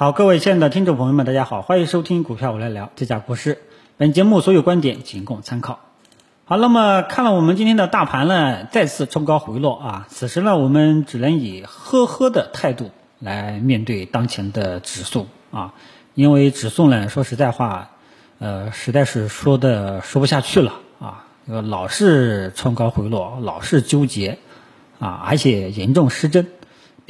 [0.00, 3.58] 好，各位亲爱的听众朋友们，大家好，欢迎收听股票我来聊，这家国师。
[3.98, 5.78] 本节目所有观点仅供参考。
[6.46, 15.74] 好，那么看了我们今天的大盘呢，再次冲高回落啊，此时呢，我们只能以呵呵的态度来面对当前的指数啊，
[16.14, 17.90] 因为指数呢，说实在话，
[18.38, 24.38] 呃，实在是说的说不下去了啊，老是冲高回落，老是纠结
[24.98, 26.46] 啊，而且严重失真。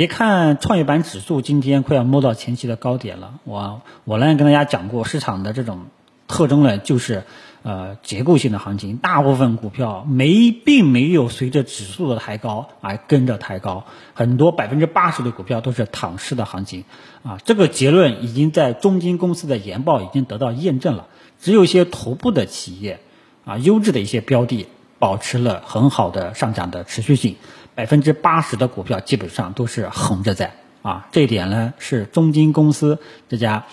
[0.01, 5.89] 别看创业板指数今天快要摸到前期的高点了，我我呢跟大家讲过，市场的这种
[6.27, 7.25] 特征呢，就是
[7.63, 16.85] 呃结构性的行情，大部分股票没并没有随着指数的抬高而跟着抬高，很多百分之八十的股票都是躺尸的行情，
[17.23, 21.09] 啊，这个结论已经在中金公司的研报已经得到验证了，
[21.43, 23.01] 只有一些头部的企业，
[23.45, 24.67] 啊，优质的一些标的
[24.99, 27.37] 保持了很好的上涨的持续性。
[27.81, 30.53] 百分之八十的股票基本上都是横着在
[30.83, 32.99] 啊，这一点呢是中金公司
[33.31, 33.65] 这家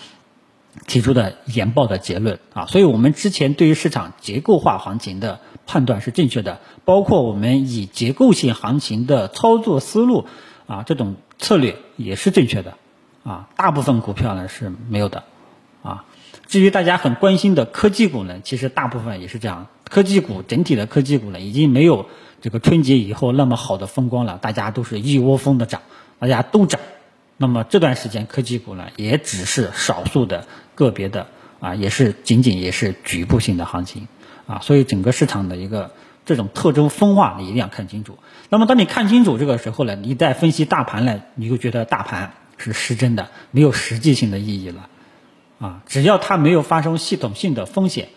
[0.86, 10.24] 提出的研报的结论啊，所以我们之前对于市场结构化行情的判断是正确的，包括我们以结构性行情的操作思路
[10.66, 12.78] 啊，这种策略也是正确的
[13.24, 15.24] 啊，大部分股票呢是没有的
[15.82, 16.06] 啊。
[16.46, 22.06] 至于大家很关心的科技股呢，其实大部分也是这样，科技股整体的科技股呢已经没有。
[22.40, 25.82] 这个春节以后那么好的风光了，大家都是一窝蜂的涨，
[26.20, 26.80] 大家都涨，
[27.36, 31.26] 那么这段时间科技股呢，也只是少数的个别的
[31.58, 34.06] 啊，也是仅仅也是局部性的行情
[34.46, 35.90] 啊，所以整个市场的一个
[36.26, 38.16] 这种特征分化，你一定要看清楚。
[38.50, 44.88] 那么当你看清楚这个时候呢，你再分析大盘呢，你就觉得大盘是失真的，没有实际性的意义了
[45.58, 48.10] 啊，只要它没有发生系统性的风险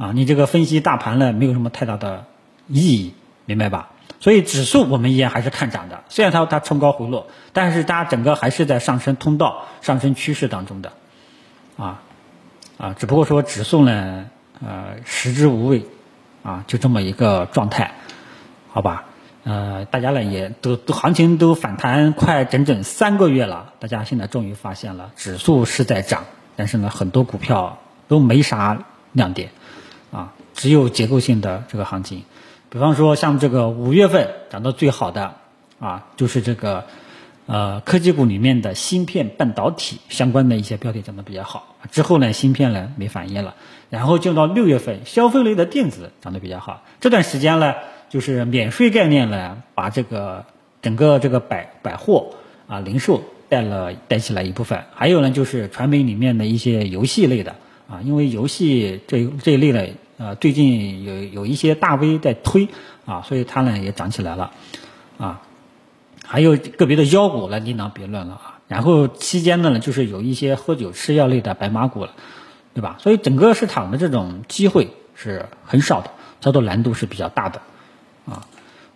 [0.00, 2.24] 啊，你这个分析大盘呢，没有什么太大的
[2.66, 3.14] 意义。
[3.46, 3.90] 明白吧？
[4.20, 10.92] 所以指数我们依然还是看涨的，虽然它它冲高回落，但是它整个还是在上升通道、上升趋势当中的，
[11.76, 12.00] 啊
[12.78, 14.26] 啊，只不过说指数呢，
[14.64, 15.84] 呃，食之无味，
[16.44, 17.92] 啊，就这么一个状态，
[18.70, 19.06] 好吧？
[19.42, 28.78] 呃，大家呢也都都行情都反弹快整整三个月了，大家现在终于发现了指数是在涨，但是呢，很多股票都没啥
[29.10, 29.50] 亮点，
[30.60, 32.24] 只有结构性的这个行情。
[32.68, 35.36] 比方说，像这个五月份涨得最好的
[35.78, 36.84] 啊，就是这个
[37.46, 41.76] 呃科技股里面的芯片半导体相关的一些标的涨得比较好。
[41.90, 43.54] 之后呢，芯片呢没反应了，
[43.88, 46.82] 然后就到六月份，消费类的电子涨得比较好。
[47.00, 47.72] 这段时间呢，
[48.10, 50.44] 就是免税概念呢，把这个
[50.82, 52.34] 整个这个百百货
[52.66, 54.84] 啊零售带了带起来一部分。
[54.94, 57.56] 还有呢，就是传媒里面的一些游戏类的
[57.88, 59.88] 啊，因为游戏这这一类的。
[60.20, 62.68] 呃，最近有有一些大 V 在推
[63.06, 64.50] 啊，所以它呢也涨起来了
[65.16, 65.40] 啊。
[66.26, 68.58] 还有个别的妖股呢，另当别论了啊。
[68.68, 72.12] 然后期间呢，就是有一些喝酒吃药类的白马股了，
[72.74, 72.96] 对吧？
[72.98, 76.10] 所以整个市场的这种机会是很少的，
[76.42, 77.62] 操作难度是比较大的
[78.26, 78.46] 啊。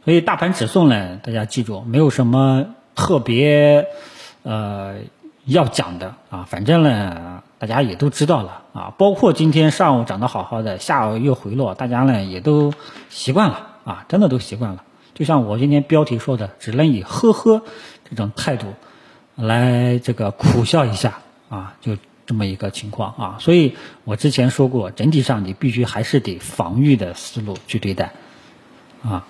[0.04, 3.86] 所以大盘指数呢，大家记住，没有什么特别
[4.42, 4.96] 呃
[5.46, 7.42] 要讲的啊，反正呢。
[7.64, 12.74] 大家也都知道了啊，包括今天上午涨得好好的，下午又回落，大家呢也都
[13.08, 14.84] 习惯了啊，真的都习惯了。
[15.14, 17.62] 就像我今天标题说的，只能以呵呵
[18.10, 18.66] 这种态度
[19.34, 23.36] 来这个苦笑一下啊，就这么一个情况啊。
[23.40, 23.74] 所以
[24.04, 28.12] 我之前说过，整体上你必须还是得防御的思路去对待
[29.02, 29.24] 啊，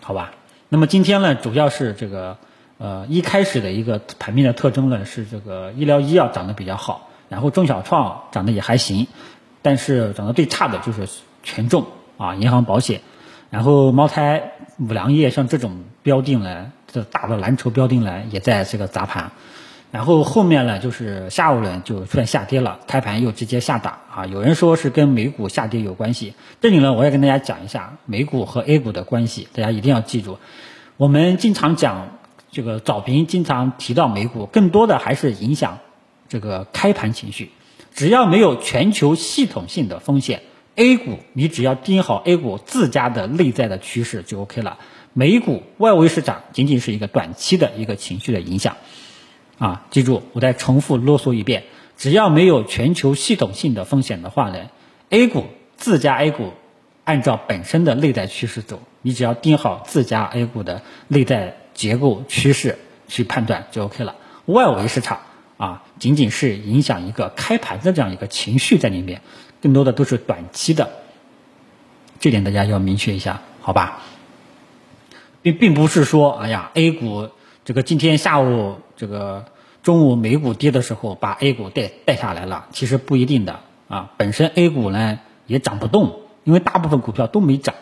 [0.00, 0.30] 好吧？
[0.68, 2.38] 那么今天呢，主要是这个
[2.78, 7.08] 呃一开始的一个盘面的特征呢，是这个医疗医药涨得比较好。
[7.30, 9.06] 然后中小创涨得也还行，
[9.62, 11.08] 但是涨得最差的就是
[11.44, 11.86] 权重
[12.18, 13.00] 啊，银行保险，
[13.50, 19.30] 然后茅台、五粮液像这种标定呢，这大的蓝筹标定呢也在这个砸盘，
[19.92, 30.38] 然后后面呢就是下午呢就出现下跌了，开盘又直接下打啊，有人说是跟美股下跌有关系，这里呢我也跟大家讲一下美股和 A 股的关系，大家一定要记住，
[30.96, 32.08] 我们经常讲
[32.50, 35.78] 这个早评，经常提到美股，更多的还是影响。
[36.30, 37.50] 这个开盘情绪，
[37.92, 40.42] 只要没有全球系统性的风险
[40.76, 44.78] ，A 股你只要盯好 A 股自家的内在的趋势就 OK 了。
[45.12, 48.76] 美股外围市场仅仅是一个短期的一个情绪的影响，
[49.58, 51.64] 啊，记住，我再重复啰嗦一遍，
[51.96, 54.70] 只要没有全球系统性的风险的话呢
[55.08, 56.52] ，A 股自家 A 股
[57.02, 62.78] 按照本身的内在趋势走，你只要盯好自家 A 股的内在结构趋势
[63.08, 64.14] 去判断就 OK 了。
[64.46, 65.18] 外围市场。
[65.60, 69.20] 啊，仅仅是影响一个开盘的这样一个情绪在里面，
[69.60, 70.88] 更多的都是短期的，
[72.18, 73.98] 这点大家要明确一下，好吧？
[75.42, 77.28] 并并不是说，哎呀，A 股
[77.66, 79.44] 这个今天下午这个
[79.82, 84.12] 中午美股跌的时候把 A 股带带下来了，其实不一定的啊。
[84.16, 87.74] 本身 A 股呢也涨不动，因为大部分股票都没涨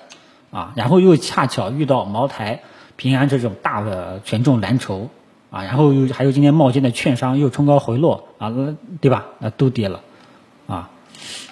[0.50, 0.72] 啊。
[0.74, 2.62] 然后又恰巧遇到茅台、
[2.96, 5.10] 平安这种大的权重蓝筹
[5.50, 8.52] 啊，然后又还有今天冒尖的券商又冲高回落啊，
[9.00, 9.26] 对吧？
[9.38, 10.00] 那都跌了
[10.66, 10.90] 啊。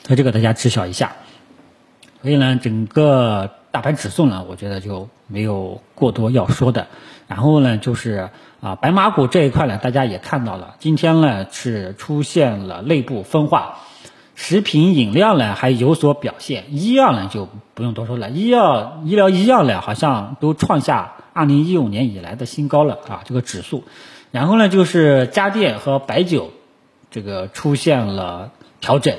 [0.04, 1.12] 所以这个大家知晓一下。
[2.22, 6.88] 所以呢，整个大盘指数呢，我觉得就没有过多要说的。
[7.28, 8.28] 然后呢，就是
[8.60, 13.78] 啊，白马股这一块呢，大家也看到了，今天呢是出现了内部分化，
[14.36, 23.82] 食品饮料呢还有所表现，医药呢就不用多说了，医药、医疗、医药呢好像都创下二零一五年以来的新高了啊，这个指数。
[24.30, 26.50] 然后呢，就是家电和白酒，
[27.10, 29.16] 这个出现了调整。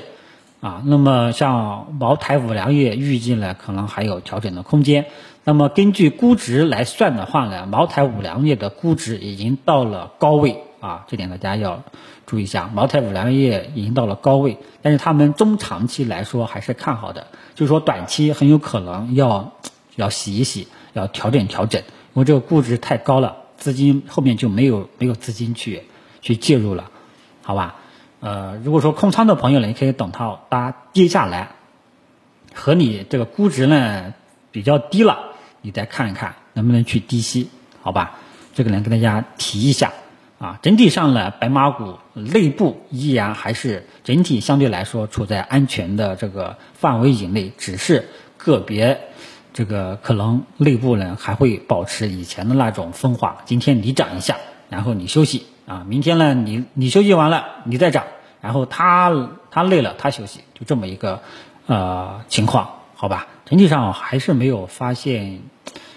[0.60, 5.06] 啊，那么像茅台、五粮液预计呢，可能还有调整的空间。
[5.44, 11.84] 那么根据估值来算的话呢，茅台、五粮液的估值已经到了高位啊，这点大家要
[12.28, 12.70] 注意一下。
[12.72, 19.54] 茅台、五粮液已经到了高位，但是他们中长期来说还是看好的，就是说短期很有可能要
[19.96, 21.80] 要洗一洗，要调整调整，
[22.12, 25.84] 因为这个估值太高了，资金后面就没有没有资金去
[26.20, 26.90] 去介入了，
[27.42, 27.76] 好吧？
[28.20, 31.52] 呃，如果说空仓的朋友呢，你可以等它它跌下来，
[32.52, 34.12] 和你这个估值呢
[34.52, 35.18] 比较低了，
[35.62, 37.48] 你再看一看能不能去低吸，
[37.80, 38.18] 好吧？
[38.54, 39.92] 这个呢跟大家提一下
[40.38, 40.58] 啊。
[40.62, 49.00] 整体上呢，白马股内部依然还是整体相对来说处在安全的这个范围以内，只是个别
[49.52, 53.38] 这个可能内部呢还会保持以前的那种分化。
[53.44, 54.36] 今天你涨一下，
[54.68, 55.46] 然后你休息。
[55.66, 58.04] 啊，明天呢，你你休息完了，你再涨，
[58.40, 61.20] 然后他他累了，他休息，就这么一个
[61.66, 63.26] 呃情况，好吧？
[63.44, 65.40] 整体上还是没有发现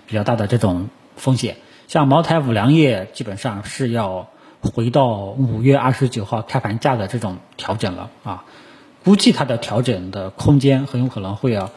[0.05, 1.55] 比较大的这种风险。
[1.91, 4.29] 像茅台、五粮液，基本上是要
[4.61, 8.45] 回到五月二十九号开盘价的这种调整了啊，
[9.03, 11.69] 估计它的调整的空间很有可能会要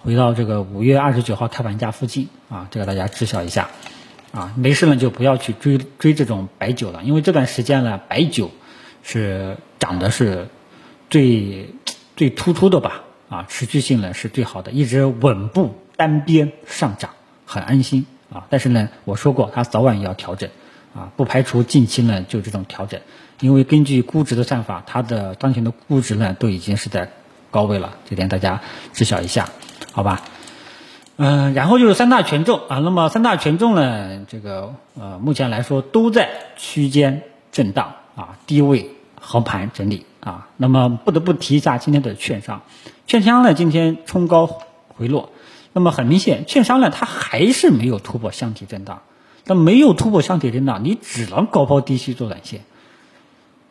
[0.00, 3.68] 回到这个五月二十九号开盘价附近啊，这个大家知晓一下。
[4.32, 8.50] 啊，没事呢就不要去追追这种白酒了，因为这段时间呢，白酒
[9.04, 10.48] 是涨的是
[11.10, 11.72] 最
[12.16, 13.02] 最突出的吧？
[13.28, 17.10] 啊，持续性呢是最好的，一直稳步单边上涨，
[17.46, 18.46] 很安心啊。
[18.50, 20.50] 但是呢，我说过它早晚也要调整
[20.94, 23.00] 啊，不排除近期呢就这种调整，
[23.40, 27.10] 因为根据估值的算法，它的当前的估值呢都已经是在
[27.50, 28.60] 高位了，这点大家
[28.92, 29.48] 知晓一下，
[29.92, 30.22] 好吧？
[31.22, 37.22] 嗯，然后就是三大权重啊，那么三大权重呢，这个呃，目前来说都在区间
[37.52, 38.90] 震荡啊，低位
[39.20, 40.48] 横盘整理啊。
[40.56, 42.62] 那么不得不提一下今天的券商，
[43.06, 44.46] 券商呢今天冲高
[44.96, 45.28] 回落，
[45.72, 49.02] 那么很明显，券商呢它还是没有突破箱体震荡，
[49.44, 52.62] 那没有突破箱体震荡，你只能高抛低吸做短线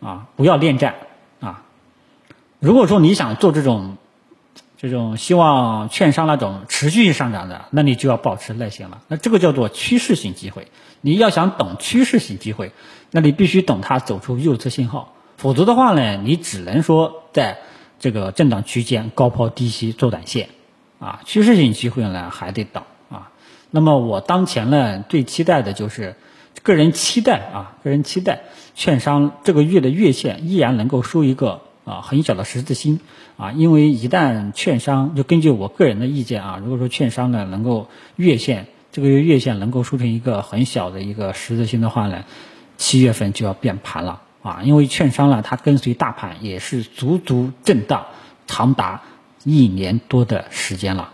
[0.02, 0.96] 啊，不要恋战
[1.40, 1.64] 啊。
[2.60, 3.98] 如果说你想做这种。
[4.82, 9.02] 这种希望券商那种持续性上涨的，那你就要保持耐心了。
[9.10, 10.70] 那这个叫做趋势性机会。
[11.02, 12.72] 你要想等趋势性机会，
[13.12, 17.58] 那你必须等它走出右侧信号，否则的话呢，你只能说在
[18.00, 20.48] 这个震荡区间高抛低吸做短线，
[21.00, 23.32] 啊，趋势性机会呢还得等啊。
[23.72, 26.16] 那么我当前呢最期待的就是，
[26.64, 28.42] 个人期待啊，个人期待
[28.76, 31.62] 券商这个月的月线依然能够收一个。
[31.86, 33.00] 啊，很小的十字星
[33.36, 42.26] 啊，因为一旦券商就根据我个人的意见啊，如果说券商呢能够月线这个月月线能够收成一个很小的一个十字星的话呢，
[42.78, 48.06] 七月份就要变盘了啊，因为券商呢它跟随大盘也是足足震荡
[48.46, 49.02] 长达
[49.44, 51.12] 一年多的时间了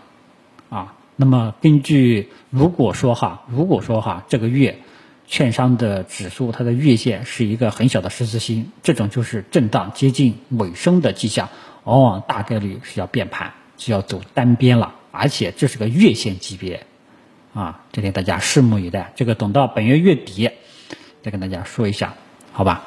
[0.68, 4.78] 啊，那么根据如果说哈，如果说哈这个月。
[5.28, 11.48] 券商的指数，它的月线是一个很小的十字星，这种就是震荡接近尾声的迹象，
[11.82, 16.86] 往往大概率是要变盘，是要走单边了，而且这是个月线级别，
[17.54, 19.12] 啊，这点大家拭目以待。
[19.16, 20.48] 这个等到本月月底
[21.22, 22.14] 再跟大家说一下，
[22.52, 22.84] 好吧？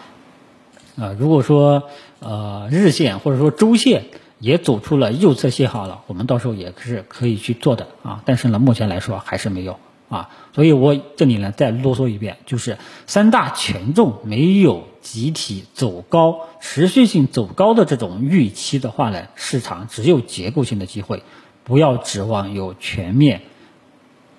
[0.96, 4.05] 呃，如果说呃日线或者说周线
[4.39, 9.79] 也走出了右侧信号了，我们到时候也是可以去做的啊，但是呢，目前来说还是没有。
[10.10, 21.22] 啊，所以我这里呢再啰嗦一遍，就是三大权重没有集体走高、持续性走高的这种预期的话呢，市场只有结构性的机会，
[21.63, 23.41] 不要指望有全面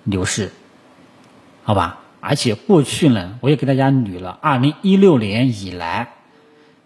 [0.03, 0.51] 牛市，
[1.63, 2.01] 好吧？
[2.19, 6.15] 而且过去呢，我也给大家捋了，二零一六年以来，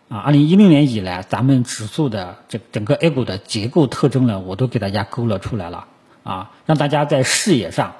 [0.08, 5.88] 啊，二零一六年以来，咱们指数的这整个 A 股的结构特征呢，我都给大家勾勒出来了，
[6.24, 7.96] 啊，让大家在视野上。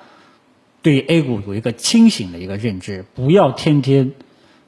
[0.84, 4.12] 对 A 股有一个清醒的一个认知，不要天天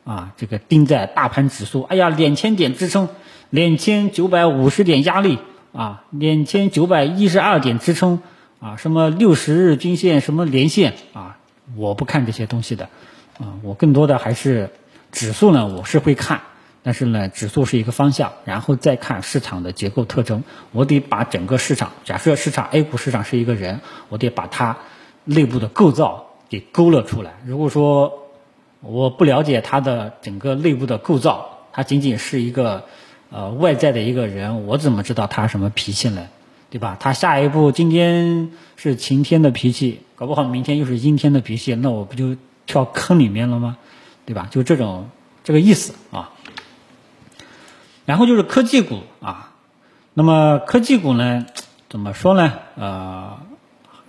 [0.03, 3.07] 啊，这个盯在大盘指数，哎呀，两千点支撑，
[3.51, 5.37] 两千九百五十点压力
[5.73, 8.19] 啊，两千九百一十二点支撑
[8.59, 11.37] 啊，什么六十日均线，什么连线啊，
[11.75, 12.89] 我不看这些东西的
[13.37, 14.71] 啊，我更多的还是
[15.11, 16.41] 指数呢，我是会看。
[16.87, 20.45] 但是呢，指数是一个方向，然后再看市场的结构特征。
[20.71, 24.77] 我得把整个市场，假设市场 A 股市场是一个人，我得把它
[25.25, 27.33] 内部的构造给勾勒出来。
[27.45, 28.29] 如果说
[28.79, 32.85] 我不了解它的整个内部的构造，它仅仅是一个
[33.31, 36.29] 呃外在的一个人，我怎么知道他什么脾气呢？
[36.69, 36.95] 对吧？
[36.97, 43.75] 他下一步今天是晴天的脾气，搞不好明天又是阴天的脾气，那我不就跳坑里面了吗？
[44.25, 44.47] 对吧？
[44.49, 45.09] 就这种
[45.43, 46.31] 这个意思啊。
[48.07, 49.51] 然后就是科技股啊，
[50.13, 51.45] 那么科技股呢，
[51.89, 52.53] 怎么说呢？
[52.77, 53.37] 呃，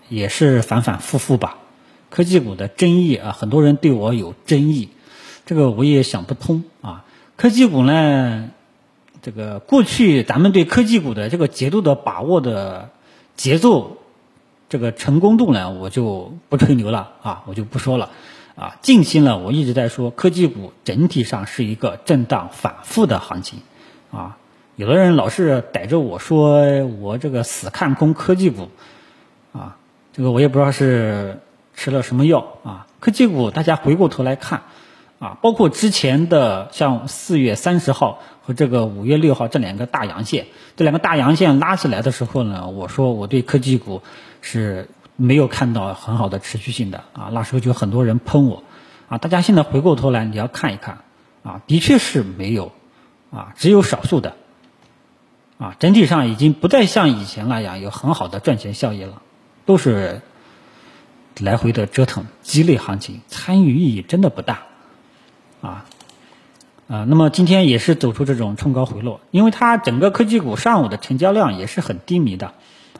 [0.08, 1.58] 也是反反复复吧。
[2.08, 4.90] 科技股的争议啊，很多人对我有争议，
[5.46, 7.04] 这个我也想不通啊。
[7.34, 8.50] 科技股呢，
[9.20, 12.90] 这个过去咱们对科技股的这个节奏的把握的
[13.34, 13.96] 节奏，
[14.68, 18.10] 这个成功度呢，我就不吹牛了啊，我就不说了
[18.54, 18.76] 啊。
[18.80, 23.58] 近期呢，我一直在说科技股整体上是一个震荡反复的行情。
[24.10, 24.38] 啊，
[24.76, 28.70] 有的人老是逮着我说我这个死看空科技股，
[29.52, 29.76] 啊，
[30.12, 31.40] 这个我也不知道是
[31.74, 32.86] 吃了什么药啊。
[33.00, 34.62] 科技股大家回过头来看，
[35.18, 40.46] 啊，包括之前的像四月三十号和这个五月六号这两个大阳线，
[40.76, 44.02] 这两个大阳线拉起来的时候呢，我说我对科技股
[44.40, 48.62] 是没有看到很好的持续性的啊，那时候就很多人喷我，
[49.08, 50.98] 啊，大家现在回过头来你要看一看，
[51.42, 52.72] 啊，的确是没有。
[53.30, 54.36] 啊，只有少数的，
[55.58, 59.20] 啊，整体上已经不再像以前那样有很好的赚钱效益了，
[59.66, 60.22] 都是
[61.38, 64.62] 来回的折腾，鸡肋行情，参与意义真的不大，
[65.60, 65.84] 啊，
[66.88, 72.54] 啊，那么今天也是走出这种冲高回落，因为它整个科技股上午的成交量也是很低迷的，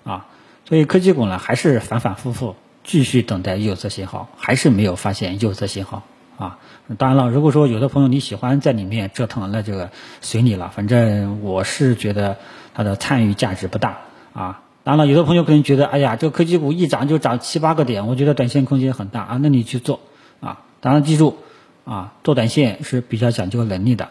[0.04, 0.26] 啊，
[0.66, 2.54] 所以科技股呢还是反反复复
[2.84, 6.02] 继续等待右侧信号，还是没有发现右侧信号。
[6.38, 6.58] 啊，
[6.98, 9.90] 当然了，如果说有的朋友你喜欢在里面折腾，那这个
[10.20, 10.70] 随你了。
[10.72, 12.36] 反正我是觉得
[12.74, 13.98] 它的参与价值不大
[14.32, 14.62] 啊。
[14.84, 19.38] 当然了，有的朋友可能觉得，哎呀，这个科技股一涨就涨七八个点，我觉得短线空间很大啊。
[19.42, 19.98] 那你去做
[20.40, 20.60] 啊。
[20.80, 21.38] 当然记住
[21.84, 24.10] 啊，做短线是比较讲究能力的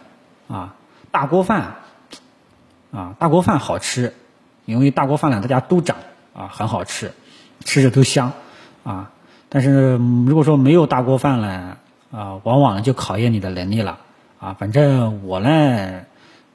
[0.49, 0.75] 啊。
[1.09, 1.75] 大锅饭
[2.91, 4.13] 啊，大锅饭好吃，
[4.65, 5.95] 因为大锅饭呢大家都涨
[6.35, 7.13] 啊，很好吃，
[7.63, 8.33] 吃着都香
[8.83, 9.11] 啊。
[9.47, 11.77] 但是如果说没有大锅饭呢？
[12.09, 13.99] 啊，往往呢就考验你的能力了
[14.39, 14.53] 啊。
[14.53, 16.05] 反正我呢，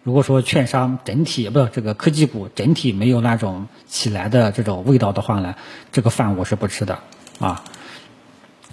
[0.02, 5.54] 如果说券商整体不这个科技股整体没有那种起来的这种味道的话呢，
[5.90, 7.00] 这个饭我是不吃的
[7.38, 7.64] 啊。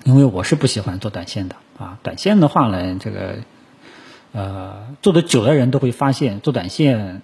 [0.06, 2.00] 因为我是不喜欢做短线的啊。
[2.02, 3.36] 短线的话呢，这个
[4.32, 7.22] 呃做的久的人都会发现，做短线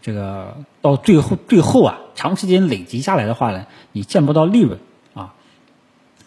[0.00, 4.78] 这个到最后最后啊，长时间累积下来的话呢，你见不到利润
[5.12, 5.34] 啊。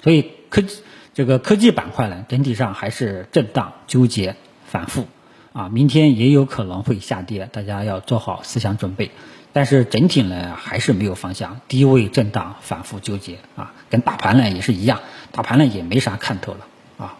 [0.04, 0.84] 所以科技。
[1.20, 5.06] 这个科技板块呢，整体上还是震荡、纠结、反复，
[5.52, 9.12] 啊，明天也有可能会下跌，大家要做好思想准备。
[9.52, 15.02] 但是整体呢，还是没有方向，低位震荡、反复纠结，啊，跟大盘呢也是一样，
[15.34, 16.60] 大盘呢也没啥看头了，
[16.98, 17.18] 啊，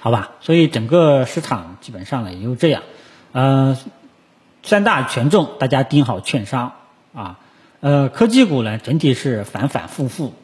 [0.00, 2.82] 好吧，所以整个市场基本上呢也就这样，
[3.32, 3.78] 呃，
[4.62, 6.74] 三大权重大家盯好券商，
[7.14, 7.38] 啊，
[7.80, 10.34] 呃，科技股呢整体是反反复复。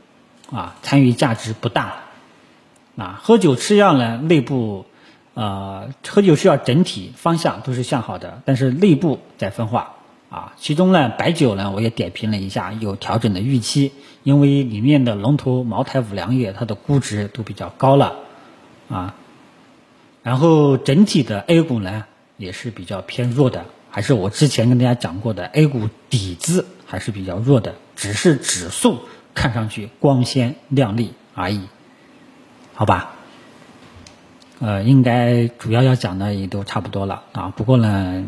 [0.50, 1.97] 啊，参与价值不大。
[2.97, 4.85] 啊，喝酒吃药呢，内部，
[5.35, 9.95] 呃，喝酒吃药整体方向都是向好的，但是内部在分化。
[10.31, 13.93] 啊，其中呢，白酒呢，我也点评了一下，有调整的预期，
[14.25, 18.17] 因为里面的龙头茅台、五粮液，它的估值都比较高了。
[18.90, 19.14] 啊，
[20.23, 22.05] 然后整体的 A 股呢，
[22.37, 28.99] 也是比较偏弱的，还是我之前跟大家讲过的，A 股底子还是比较弱的，只是指数。
[29.38, 31.61] 看上去光鲜亮丽而已，
[32.75, 33.12] 好吧？
[34.59, 37.52] 呃，应该主要要讲的也都差不多了啊。
[37.57, 38.25] 不过呢，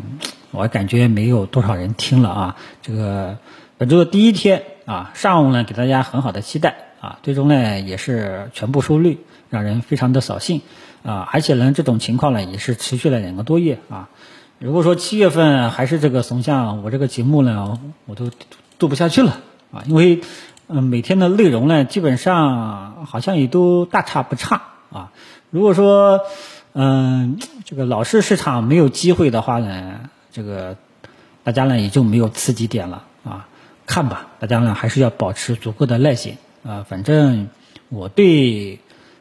[0.51, 2.55] 我感觉没有多少人听了啊。
[2.81, 3.37] 这个
[3.77, 10.61] 本周的第一天啊，上午呢给大家很好的期待啊，最终呢也是全部收绿，让人非常的扫兴
[11.03, 11.27] 啊。
[11.29, 14.07] 而且呢，这种情况呢也是持续了两个多月啊。
[14.59, 18.31] 如果说七月份还是这个怂相，我这个节目呢我都
[18.79, 19.41] 做不下去了
[19.73, 20.21] 啊，因为。
[20.73, 25.11] 嗯，每天的内容呢，基本上好像也都大差不差啊。
[25.49, 26.21] 如果说，
[26.71, 29.99] 嗯，这个老式市场没有机会的话呢，
[30.31, 30.77] 这个
[31.43, 33.49] 大家呢也就没有刺激点了啊。
[33.85, 36.85] 看吧，大家呢还是要保持足够的耐心啊。
[36.87, 37.49] 反正
[37.89, 38.79] 我对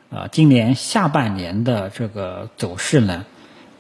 [0.09, 3.25] 啊，今年下半年的这个走势呢，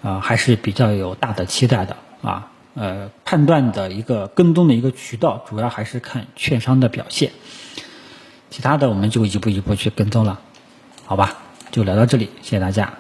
[0.03, 2.50] 啊，还是比较有大的期待的啊。
[2.81, 7.31] 呃，判断的一个跟踪的一个渠道，主要还是看券商的表现，
[8.49, 10.41] 其他的我们就一步一步去跟踪了，
[11.05, 11.37] 好吧？
[11.71, 12.95] 就聊到这里，谢谢大家。